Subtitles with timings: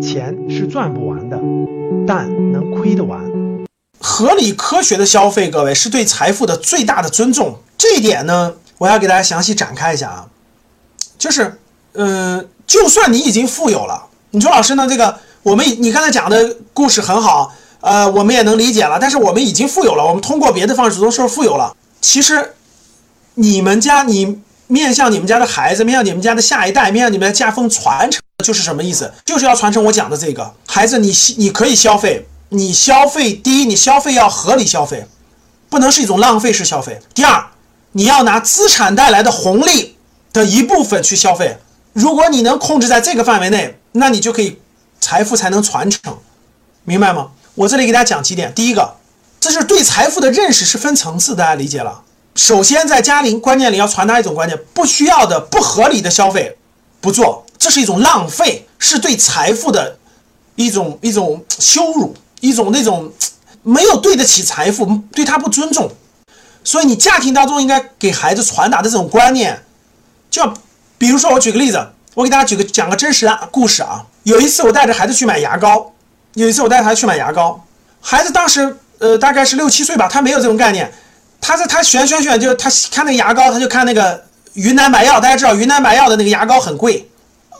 [0.00, 1.40] 钱是赚不完的，
[2.06, 3.20] 但能亏得完。
[3.98, 7.56] 合理科学的消费，各位是对财富的最大的尊重。
[7.76, 10.28] 这一点呢，我要给大家详细展开一下啊。
[11.18, 11.58] 就是，
[11.94, 14.86] 嗯，就算你已经富有了，你说老师呢？
[14.88, 18.98] 这个我们你刚才讲的故事很好，呃，我们也能理解了。
[19.00, 21.74] 但是我们已经富有了，我们通过别的方式都说富有了。
[22.00, 22.54] 其实，
[23.34, 29.12] 你们家你面向你们家的孩子，面向你们家的下一代，面向你们家风传承，就是什么意思？
[29.24, 32.26] 就是要传承我讲的这个孩子，你你可以消费。
[32.50, 35.04] 你消费，第一，你消费要合理消费，
[35.68, 37.00] 不能是一种浪费式消费。
[37.12, 37.44] 第二，
[37.90, 39.96] 你要拿资产带来的红利
[40.32, 41.58] 的一部分去消费。
[41.92, 44.60] 如果你能控制在这个范围内，那你就可以
[45.00, 46.18] 财富才能传承，
[46.84, 47.30] 明白吗？
[47.56, 48.54] 我这里给大家讲几点。
[48.54, 48.94] 第一个，
[49.40, 52.02] 这是对财富的认识是分层次，大家理解了。
[52.36, 56.56] 首先，在家庭观念里要传达一种观念：不需要的、不合理的消费
[57.00, 59.98] 不做，这是一种浪费，是对财富的
[60.54, 62.14] 一种一种羞辱。
[62.40, 63.10] 一种那种
[63.62, 65.90] 没有对得起财富，对他不尊重，
[66.62, 69.64] 所以你家庭当中应该给孩子传达的这种观念，
[70.30, 70.52] 就
[70.98, 74.04] 比如说我举个例子，我给大家举个讲个真实的故事啊。
[74.24, 75.90] 有一次我带着孩子去买牙膏，
[76.34, 77.64] 有一次我带孩子去买牙膏，
[78.02, 80.92] 孩子当时呃大概是六七岁吧，他没有这种概念，
[81.46, 84.20] 他在他选选选就他看那个牙膏，他就看那个
[84.54, 87.08] 云南白药，大家知道云南白药的那个牙膏很贵，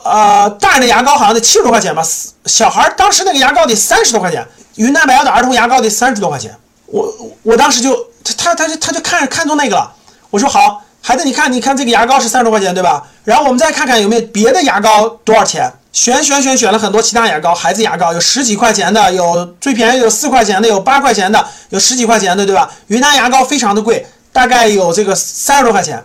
[0.02, 2.02] 呃大人的牙膏好像得七十多块钱吧，
[2.46, 4.44] 小孩当时那个牙膏得三十多块钱。
[4.74, 6.52] 云南白药的儿童牙膏得三十多块钱，
[6.86, 9.94] 我我当时就他他他就他就看看中那个了。
[10.30, 13.04] 我说好，孩子你看你看这个牙膏是三十多块钱对吧？
[13.22, 15.72] 然后我们再看看有没有别的牙膏多少钱？
[15.96, 22.70] 选选选选了很多其他牙膏，孩子牙膏有十几块钱的，有最便宜有四块钱的，有八块钱的，有十几块钱的对吧？
[22.88, 26.04] 云南牙膏非常的贵，大概有这个三十多块钱，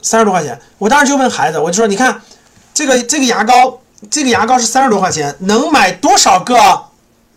[0.00, 0.58] 三十多块钱。
[0.78, 2.18] 我当时就问孩子，我就说你看
[2.72, 3.78] 这个这个牙膏，
[4.10, 6.84] 这个牙膏是三十多块钱，能买多少个？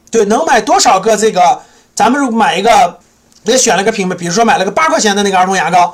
[0.09, 1.59] 对，能买多少个这个？
[1.93, 2.97] 咱们如果买一个，
[3.43, 5.93] 也选了个品牌，比如说买了个八块钱的那个儿童牙膏，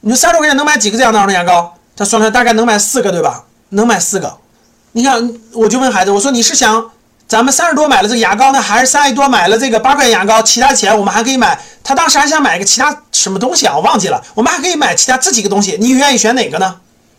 [0.00, 1.72] 你说三十多块钱能买几个这样的儿童牙膏？
[1.96, 3.44] 他算了，大概能买四个，对吧？
[3.70, 4.36] 能买四个。
[4.96, 6.92] 你看，我就问孩子，我说你是想
[7.26, 10.40] 咱们三十多买了这个牙膏呢，还是三十多买了这个八块钱牙膏？
[10.40, 11.60] 其他钱我们还可以买。
[11.82, 13.74] 他当时还想买个其他什么东西啊？
[13.74, 14.22] 我忘记了。
[14.34, 16.76] 我们还可以买其他这几个东西，你愿意选哪个呢？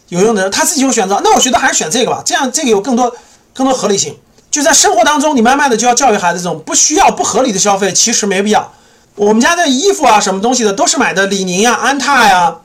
[0.08, 1.19] 有用的人，他自己有选择。
[1.22, 3.13] 那我觉得还是选这个吧，这样这个有更多
[3.53, 4.16] 更多合理性。
[4.50, 8.72] 就在生活当中，你慢慢的就要教育孩子，这种不需要、不合理的消费其实没必要。
[9.16, 12.56] 我们家的衣服啊，什么东西的都是买的李宁呀、安踏呀，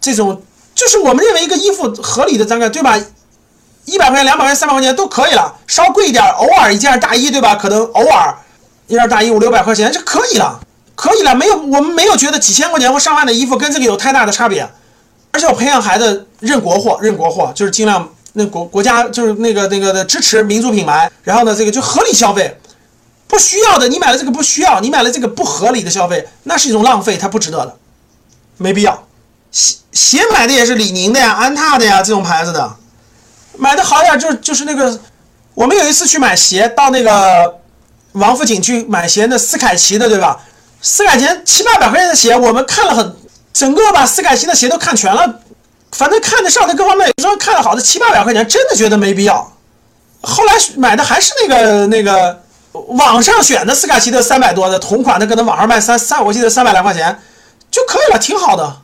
[0.00, 0.40] 这种
[0.74, 2.98] 就是我们认为一个衣服合理的大概对吧？
[3.88, 7.54] 一百块钱、两百块钱、三百块钱都可以了，稍贵一点，偶尔一件大衣对吧？
[7.54, 8.34] 可能偶尔
[8.86, 10.60] 一件大衣五六百块钱就可以了，
[10.94, 14.68] 可以了，没有我们没有觉得几千块钱或上万的衣服跟这个有太大的差别。
[15.30, 18.08] 而且我培养孩子认国货，认国货就是尽量。
[18.34, 22.56] 那国国家就是那个那个的支持民族品牌，然后呢，这个就合理消费，
[23.26, 27.76] 不需要的你买了这个不需要，你买了这个不合理的消费，那是一种浪费，它不值得的，
[28.58, 29.02] 没必要。
[29.50, 32.76] 鞋鞋买的也是李宁的呀、安踏的呀这种牌子的，
[33.58, 34.98] 买的好点就是就是那个，
[35.54, 37.58] 我们有一次去买鞋，到那个
[38.12, 40.40] 王府井去买鞋，那斯凯奇的对吧？
[40.80, 43.16] 斯凯奇七八百块钱的鞋，我们看了很，
[43.52, 45.40] 整个把斯凯奇的鞋都看全了。
[45.92, 49.52] 反正看得上的各方面，有时候看的好的七八百块钱，真的觉得没必要。
[50.20, 52.42] 后来买的还是那个那个
[52.72, 57.18] 网上选的斯凯奇的三百多的同款的，可能网上卖三三，我记得三百来块钱
[57.70, 58.76] 就可以了，挺好的。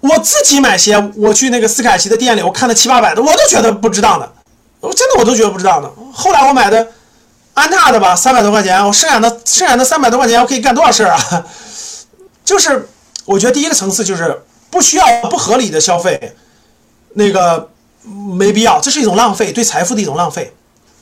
[0.00, 4.32] 我自己买鞋，我去那个斯凯奇的店里，我看了七八百的，我都觉得不值当的，
[4.80, 5.90] 我真的我都觉得不值当的。
[6.12, 6.88] 后来我买的
[7.54, 11.44] 安踏的吧，三百多块钱，我剩下的剩下的三百多块钱，我可以干多少事儿啊？
[12.44, 12.88] 就是
[13.24, 14.42] 我觉得第一个层次就是。
[14.70, 16.36] 不需要不合理的消费，
[17.14, 17.70] 那个
[18.36, 20.52] 没必要，这是一种浪费，对财富的一种浪费。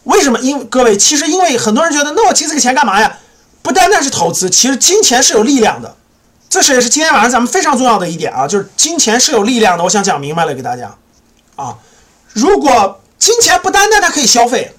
[0.04, 0.38] 为什么？
[0.38, 3.18] 因各位，其实因为很多人觉得，那我借这个钱干嘛呀？
[3.62, 5.96] 不单单是投资，其实金钱是有力量的，
[6.48, 9.84] 这是也是今天晚上咱们非常重要的一点啊，就是金钱是有力量的。
[9.84, 10.94] 我想讲明白了给大家
[11.56, 11.76] 啊，
[12.32, 14.72] 如果金钱不单单它可以消费。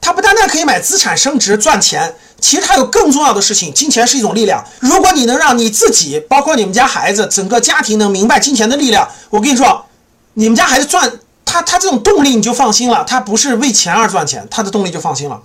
[0.00, 3.74] 它不单单可以买资产升值赚钱，其实它有更重要的事情。
[3.74, 9.84] 金钱是一种力量，如果你能让你自己，包括你们家孩子，整个家庭能明白金钱的力量，我跟你说，
[10.34, 11.12] 你们家孩子赚
[11.44, 15.42] 他他这种动力你就放心了，他不是为钱而赚钱，他的动力就放心了。